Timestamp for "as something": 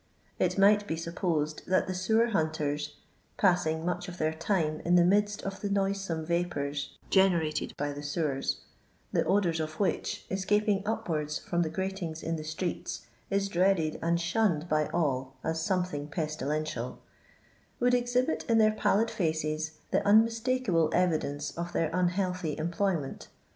15.43-16.07